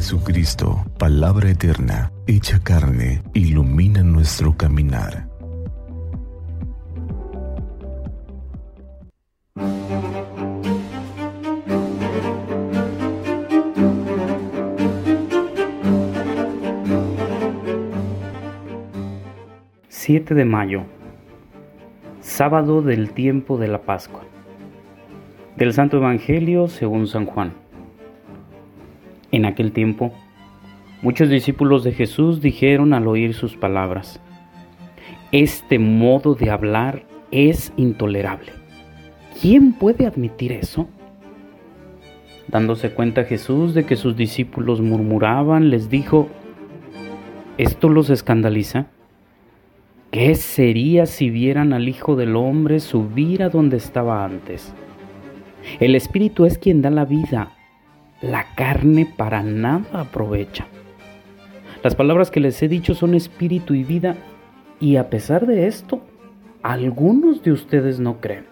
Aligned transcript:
Jesucristo, 0.00 0.82
palabra 0.98 1.50
eterna, 1.50 2.10
hecha 2.26 2.58
carne, 2.60 3.20
ilumina 3.34 4.02
nuestro 4.02 4.56
caminar. 4.56 5.28
...7 19.90 20.34
de 20.34 20.44
mayo... 20.46 20.86
...sábado 22.22 22.80
del 22.80 23.12
tiempo 23.12 23.58
de 23.58 23.68
la 23.68 23.82
Pascua... 23.82 24.22
...del 25.56 25.74
Santo 25.74 25.98
Evangelio 25.98 26.68
según 26.68 27.06
San 27.06 27.26
Juan... 27.26 27.52
En 29.32 29.44
aquel 29.44 29.72
tiempo, 29.72 30.12
muchos 31.02 31.28
discípulos 31.28 31.84
de 31.84 31.92
Jesús 31.92 32.40
dijeron 32.40 32.92
al 32.92 33.06
oír 33.06 33.34
sus 33.34 33.56
palabras, 33.56 34.20
Este 35.32 35.78
modo 35.78 36.34
de 36.34 36.50
hablar 36.50 37.04
es 37.30 37.72
intolerable. 37.76 38.52
¿Quién 39.40 39.72
puede 39.72 40.06
admitir 40.06 40.52
eso? 40.52 40.88
Dándose 42.48 42.90
cuenta 42.90 43.24
Jesús 43.24 43.74
de 43.74 43.84
que 43.84 43.94
sus 43.94 44.16
discípulos 44.16 44.80
murmuraban, 44.80 45.70
les 45.70 45.88
dijo, 45.88 46.28
¿esto 47.56 47.88
los 47.88 48.10
escandaliza? 48.10 48.86
¿Qué 50.10 50.34
sería 50.34 51.06
si 51.06 51.30
vieran 51.30 51.72
al 51.72 51.88
Hijo 51.88 52.16
del 52.16 52.34
Hombre 52.34 52.80
subir 52.80 53.44
a 53.44 53.48
donde 53.48 53.76
estaba 53.76 54.24
antes? 54.24 54.74
El 55.78 55.94
Espíritu 55.94 56.44
es 56.44 56.58
quien 56.58 56.82
da 56.82 56.90
la 56.90 57.04
vida, 57.04 57.52
la 58.20 58.54
carne 58.54 59.06
para 59.16 59.42
nada 59.42 60.00
aprovecha. 60.00 60.66
Las 61.82 61.94
palabras 61.94 62.30
que 62.30 62.40
les 62.40 62.62
he 62.62 62.68
dicho 62.68 62.94
son 62.94 63.14
espíritu 63.14 63.74
y 63.74 63.84
vida, 63.84 64.16
y 64.78 64.96
a 64.96 65.08
pesar 65.08 65.46
de 65.46 65.66
esto, 65.66 66.00
algunos 66.62 67.42
de 67.42 67.52
ustedes 67.52 68.00
no 68.00 68.20
creen. 68.20 68.44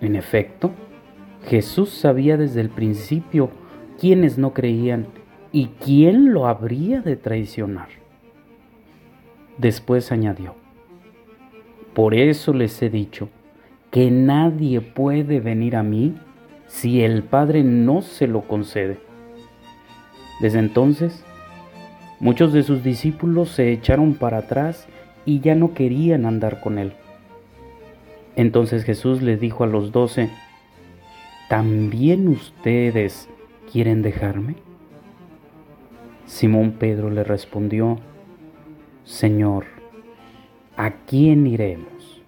En 0.00 0.14
efecto, 0.14 0.70
Jesús 1.46 1.90
sabía 1.90 2.36
desde 2.36 2.60
el 2.60 2.68
principio 2.68 3.50
quiénes 3.98 4.38
no 4.38 4.52
creían 4.54 5.08
y 5.50 5.66
quién 5.84 6.32
lo 6.32 6.46
habría 6.46 7.00
de 7.00 7.16
traicionar. 7.16 7.88
Después 9.56 10.12
añadió, 10.12 10.54
por 11.94 12.14
eso 12.14 12.52
les 12.52 12.80
he 12.80 12.90
dicho 12.90 13.28
que 13.90 14.10
nadie 14.10 14.80
puede 14.80 15.40
venir 15.40 15.74
a 15.74 15.82
mí 15.82 16.14
si 16.68 17.02
el 17.02 17.22
Padre 17.22 17.64
no 17.64 18.02
se 18.02 18.28
lo 18.28 18.42
concede. 18.42 18.98
Desde 20.40 20.60
entonces, 20.60 21.24
muchos 22.20 22.52
de 22.52 22.62
sus 22.62 22.84
discípulos 22.84 23.48
se 23.48 23.72
echaron 23.72 24.14
para 24.14 24.38
atrás 24.38 24.86
y 25.24 25.40
ya 25.40 25.54
no 25.54 25.74
querían 25.74 26.26
andar 26.26 26.60
con 26.60 26.78
él. 26.78 26.92
Entonces 28.36 28.84
Jesús 28.84 29.20
le 29.22 29.36
dijo 29.36 29.64
a 29.64 29.66
los 29.66 29.90
doce, 29.90 30.30
¿también 31.48 32.28
ustedes 32.28 33.28
quieren 33.72 34.02
dejarme? 34.02 34.54
Simón 36.26 36.72
Pedro 36.72 37.10
le 37.10 37.24
respondió, 37.24 37.98
Señor, 39.02 39.64
¿a 40.76 40.92
quién 41.06 41.46
iremos? 41.46 42.22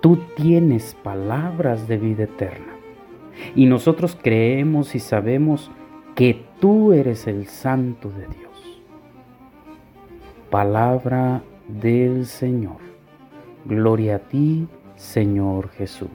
Tú 0.00 0.20
tienes 0.36 0.94
palabras 1.02 1.88
de 1.88 1.96
vida 1.96 2.24
eterna 2.24 2.77
y 3.54 3.66
nosotros 3.66 4.16
creemos 4.20 4.94
y 4.94 5.00
sabemos 5.00 5.70
que 6.14 6.44
tú 6.60 6.92
eres 6.92 7.26
el 7.26 7.46
Santo 7.46 8.10
de 8.10 8.26
Dios. 8.26 8.82
Palabra 10.50 11.42
del 11.68 12.26
Señor. 12.26 12.78
Gloria 13.64 14.16
a 14.16 14.18
ti, 14.20 14.66
Señor 14.96 15.70
Jesús. 15.70 16.08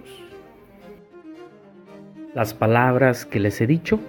Las 2.33 2.53
palabras 2.53 3.25
que 3.25 3.39
les 3.39 3.61
he 3.61 3.67
dicho 3.67 3.99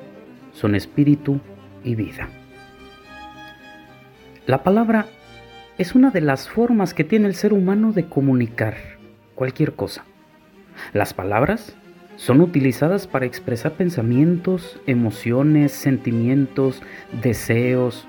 son 0.53 0.75
espíritu 0.75 1.41
y 1.84 1.94
vida. 1.94 2.28
La 4.47 4.62
palabra 4.62 5.06
es 5.77 5.94
una 5.94 6.11
de 6.11 6.21
las 6.21 6.49
formas 6.49 6.94
que 6.94 7.05
tiene 7.05 7.27
el 7.27 7.34
ser 7.34 7.53
humano 7.53 7.93
de 7.93 8.06
comunicar 8.06 8.75
cualquier 9.34 9.75
cosa. 9.75 10.05
Las 10.93 11.12
palabras 11.12 11.77
son 12.16 12.41
utilizadas 12.41 13.06
para 13.06 13.26
expresar 13.26 13.72
pensamientos, 13.72 14.80
emociones, 14.86 15.72
sentimientos, 15.72 16.82
deseos. 17.22 18.06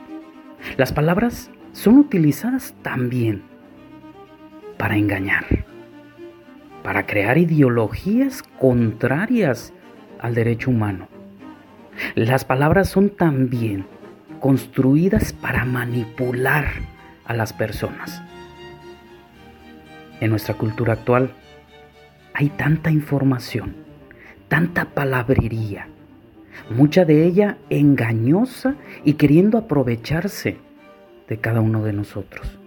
Las 0.77 0.93
palabras 0.93 1.49
son 1.71 1.97
utilizadas 1.97 2.75
también 2.81 3.43
para 4.77 4.95
engañar, 4.97 5.45
para 6.83 7.05
crear 7.05 7.37
ideologías 7.37 8.43
contrarias 8.59 9.73
al 10.19 10.35
derecho 10.35 10.69
humano. 10.69 11.07
Las 12.13 12.45
palabras 12.45 12.89
son 12.89 13.09
también 13.09 13.85
construidas 14.39 15.33
para 15.33 15.65
manipular 15.65 16.67
a 17.25 17.33
las 17.33 17.53
personas. 17.53 18.21
En 20.19 20.29
nuestra 20.29 20.55
cultura 20.55 20.93
actual 20.93 21.31
hay 22.33 22.49
tanta 22.49 22.91
información 22.91 23.84
tanta 24.47 24.85
palabrería, 24.93 25.87
mucha 26.69 27.05
de 27.05 27.25
ella 27.25 27.57
engañosa 27.69 28.75
y 29.03 29.13
queriendo 29.13 29.57
aprovecharse 29.57 30.57
de 31.27 31.37
cada 31.37 31.61
uno 31.61 31.83
de 31.83 31.93
nosotros. 31.93 32.59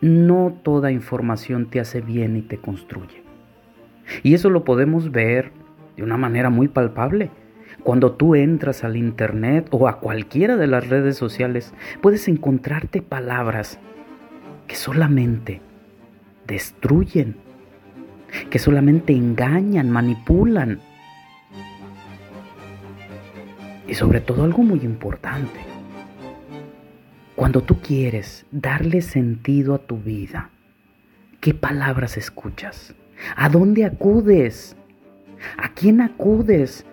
No 0.00 0.58
toda 0.62 0.90
información 0.90 1.70
te 1.70 1.80
hace 1.80 2.00
bien 2.00 2.36
y 2.36 2.42
te 2.42 2.58
construye. 2.58 3.22
Y 4.22 4.34
eso 4.34 4.50
lo 4.50 4.64
podemos 4.64 5.12
ver 5.12 5.52
de 5.96 6.02
una 6.02 6.16
manera 6.16 6.50
muy 6.50 6.68
palpable. 6.68 7.30
Cuando 7.82 8.12
tú 8.12 8.34
entras 8.34 8.84
al 8.84 8.96
Internet 8.96 9.68
o 9.70 9.88
a 9.88 10.00
cualquiera 10.00 10.56
de 10.56 10.66
las 10.66 10.88
redes 10.88 11.16
sociales, 11.16 11.72
puedes 12.00 12.28
encontrarte 12.28 13.02
palabras 13.02 13.78
que 14.66 14.76
solamente 14.76 15.60
destruyen 16.46 17.36
que 18.50 18.58
solamente 18.58 19.12
engañan, 19.12 19.90
manipulan. 19.90 20.80
Y 23.88 23.94
sobre 23.94 24.20
todo 24.20 24.44
algo 24.44 24.62
muy 24.62 24.80
importante, 24.80 25.60
cuando 27.36 27.62
tú 27.62 27.80
quieres 27.80 28.46
darle 28.50 29.02
sentido 29.02 29.74
a 29.74 29.78
tu 29.78 29.98
vida, 29.98 30.50
¿qué 31.40 31.54
palabras 31.54 32.16
escuchas? 32.16 32.94
¿A 33.36 33.48
dónde 33.48 33.84
acudes? 33.84 34.76
¿A 35.56 35.70
quién 35.74 36.00
acudes? 36.00 36.86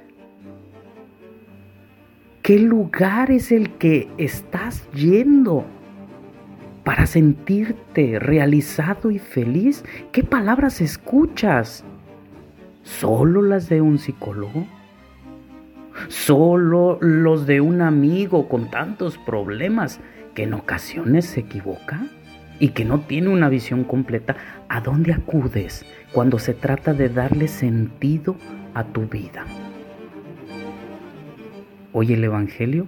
¿Qué 2.42 2.60
lugar 2.60 3.32
es 3.32 3.52
el 3.52 3.72
que 3.72 4.08
estás 4.18 4.90
yendo? 4.92 5.66
Para 6.90 7.06
sentirte 7.06 8.18
realizado 8.18 9.12
y 9.12 9.20
feliz? 9.20 9.86
¿Qué 10.12 10.24
palabras 10.24 10.82
escuchas? 10.82 11.86
¿Solo 12.82 13.44
las 13.44 13.70
de 13.70 13.80
un 13.80 14.00
psicólogo? 14.00 14.66
¿Solo 16.08 16.98
los 17.00 17.46
de 17.46 17.62
un 17.62 17.84
amigo 17.84 18.50
con 18.50 18.72
tantos 18.72 19.20
problemas 19.20 20.00
que 20.34 20.46
en 20.46 20.56
ocasiones 20.56 21.28
se 21.28 21.42
equivoca 21.42 22.08
y 22.60 22.70
que 22.70 22.86
no 22.86 23.02
tiene 23.02 23.28
una 23.30 23.50
visión 23.50 23.84
completa? 23.84 24.36
¿A 24.68 24.82
dónde 24.82 25.14
acudes 25.14 25.86
cuando 26.12 26.40
se 26.40 26.56
trata 26.56 26.96
de 26.96 27.10
darle 27.10 27.50
sentido 27.50 28.36
a 28.74 28.84
tu 28.84 29.02
vida? 29.02 29.46
Hoy 31.94 32.14
el 32.14 32.24
Evangelio 32.24 32.88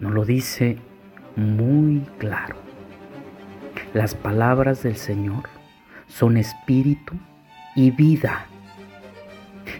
nos 0.00 0.12
lo 0.12 0.24
dice 0.24 0.78
muy 1.36 2.02
claro. 2.18 2.56
Las 3.94 4.14
palabras 4.14 4.82
del 4.82 4.96
Señor 4.96 5.44
son 6.06 6.36
espíritu 6.36 7.14
y 7.74 7.90
vida. 7.90 8.46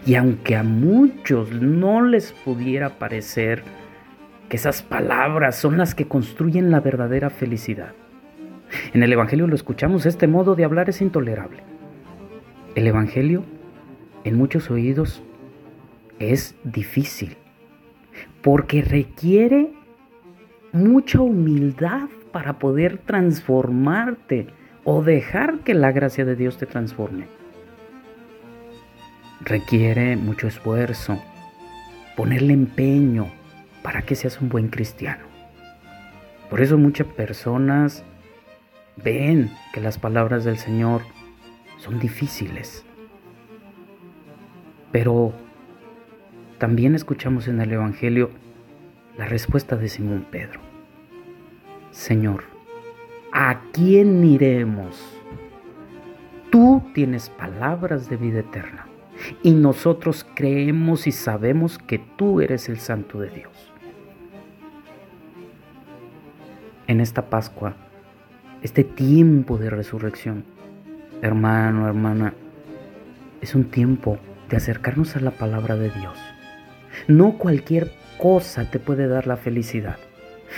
Y 0.05 0.15
aunque 0.15 0.55
a 0.55 0.63
muchos 0.63 1.51
no 1.51 2.03
les 2.03 2.31
pudiera 2.31 2.97
parecer 2.97 3.63
que 4.49 4.57
esas 4.57 4.81
palabras 4.81 5.55
son 5.55 5.77
las 5.77 5.95
que 5.95 6.07
construyen 6.07 6.71
la 6.71 6.79
verdadera 6.79 7.29
felicidad, 7.29 7.93
en 8.93 9.03
el 9.03 9.13
Evangelio 9.13 9.47
lo 9.47 9.55
escuchamos, 9.55 10.05
este 10.05 10.27
modo 10.27 10.55
de 10.55 10.65
hablar 10.65 10.89
es 10.89 11.01
intolerable. 11.01 11.63
El 12.75 12.87
Evangelio 12.87 13.43
en 14.23 14.35
muchos 14.35 14.69
oídos 14.69 15.23
es 16.19 16.55
difícil 16.63 17.37
porque 18.41 18.81
requiere 18.81 19.71
mucha 20.77 21.19
humildad 21.19 22.07
para 22.31 22.59
poder 22.59 22.99
transformarte 22.99 24.47
o 24.83 25.03
dejar 25.03 25.59
que 25.59 25.73
la 25.73 25.91
gracia 25.91 26.23
de 26.23 26.35
Dios 26.35 26.57
te 26.57 26.65
transforme. 26.65 27.27
Requiere 29.41 30.15
mucho 30.15 30.47
esfuerzo, 30.47 31.21
ponerle 32.15 32.53
empeño, 32.53 33.27
para 33.81 34.01
que 34.01 34.15
seas 34.15 34.41
un 34.41 34.49
buen 34.49 34.67
cristiano. 34.67 35.23
Por 36.49 36.61
eso 36.61 36.77
muchas 36.77 37.07
personas 37.07 38.03
ven 38.97 39.49
que 39.73 39.81
las 39.81 39.97
palabras 39.97 40.43
del 40.43 40.57
Señor 40.57 41.01
son 41.77 41.99
difíciles. 41.99 42.85
Pero 44.91 45.33
también 46.57 46.95
escuchamos 46.95 47.47
en 47.47 47.61
el 47.61 47.71
Evangelio 47.71 48.29
la 49.17 49.25
respuesta 49.25 49.75
de 49.75 49.87
Simón 49.87 50.25
Pedro. 50.29 50.66
Señor, 51.97 52.43
¿a 53.33 53.59
quién 53.73 54.23
iremos? 54.23 55.03
Tú 56.51 56.83
tienes 56.93 57.31
palabras 57.31 58.07
de 58.07 58.17
vida 58.17 58.41
eterna 58.41 58.85
y 59.41 59.49
nosotros 59.55 60.23
creemos 60.35 61.07
y 61.07 61.11
sabemos 61.11 61.79
que 61.79 61.97
tú 61.97 62.39
eres 62.39 62.69
el 62.69 62.77
Santo 62.77 63.19
de 63.19 63.31
Dios. 63.31 63.73
En 66.85 67.01
esta 67.01 67.31
Pascua, 67.31 67.75
este 68.61 68.83
tiempo 68.83 69.57
de 69.57 69.71
resurrección, 69.71 70.45
hermano, 71.23 71.87
hermana, 71.87 72.35
es 73.41 73.55
un 73.55 73.71
tiempo 73.71 74.19
de 74.49 74.57
acercarnos 74.57 75.15
a 75.15 75.19
la 75.19 75.31
palabra 75.31 75.75
de 75.75 75.89
Dios. 75.89 76.19
No 77.07 77.39
cualquier 77.39 77.91
cosa 78.19 78.69
te 78.69 78.77
puede 78.77 79.07
dar 79.07 79.25
la 79.25 79.35
felicidad. 79.35 79.97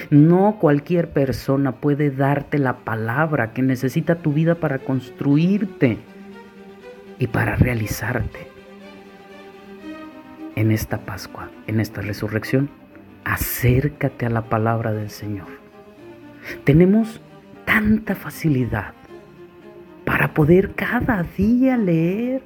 No 0.09 0.57
cualquier 0.59 1.11
persona 1.11 1.73
puede 1.73 2.11
darte 2.11 2.57
la 2.57 2.77
palabra 2.77 3.53
que 3.53 3.61
necesita 3.61 4.15
tu 4.15 4.33
vida 4.33 4.55
para 4.55 4.79
construirte 4.79 5.97
y 7.19 7.27
para 7.27 7.55
realizarte. 7.55 8.47
En 10.55 10.71
esta 10.71 10.99
Pascua, 10.99 11.49
en 11.67 11.79
esta 11.79 12.01
resurrección, 12.01 12.69
acércate 13.23 14.25
a 14.25 14.29
la 14.29 14.43
palabra 14.43 14.91
del 14.91 15.09
Señor. 15.09 15.47
Tenemos 16.63 17.21
tanta 17.65 18.15
facilidad 18.15 18.93
para 20.05 20.33
poder 20.33 20.73
cada 20.73 21.23
día 21.37 21.77
leer 21.77 22.41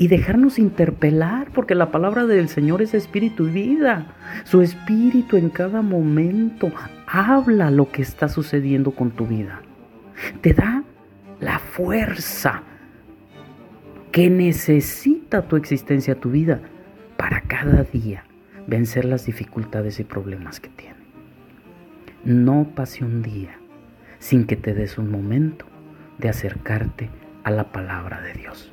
y 0.00 0.08
dejarnos 0.08 0.58
interpelar, 0.58 1.50
porque 1.52 1.74
la 1.74 1.90
palabra 1.90 2.24
del 2.24 2.48
Señor 2.48 2.80
es 2.80 2.94
espíritu 2.94 3.48
y 3.48 3.50
vida. 3.50 4.16
Su 4.44 4.62
espíritu 4.62 5.36
en 5.36 5.50
cada 5.50 5.82
momento 5.82 6.72
habla 7.06 7.70
lo 7.70 7.90
que 7.90 8.00
está 8.00 8.30
sucediendo 8.30 8.92
con 8.92 9.10
tu 9.10 9.26
vida. 9.26 9.60
Te 10.40 10.54
da 10.54 10.84
la 11.38 11.58
fuerza 11.58 12.62
que 14.10 14.30
necesita 14.30 15.42
tu 15.42 15.56
existencia, 15.56 16.14
tu 16.14 16.30
vida, 16.30 16.62
para 17.18 17.42
cada 17.42 17.82
día 17.82 18.24
vencer 18.66 19.04
las 19.04 19.26
dificultades 19.26 20.00
y 20.00 20.04
problemas 20.04 20.60
que 20.60 20.70
tiene. 20.70 20.96
No 22.24 22.70
pase 22.74 23.04
un 23.04 23.20
día 23.20 23.58
sin 24.18 24.46
que 24.46 24.56
te 24.56 24.72
des 24.72 24.96
un 24.96 25.10
momento 25.10 25.66
de 26.16 26.30
acercarte 26.30 27.10
a 27.44 27.50
la 27.50 27.70
palabra 27.70 28.22
de 28.22 28.32
Dios. 28.32 28.72